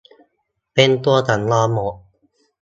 [0.73, 1.95] เป็นตัวสำรองหมด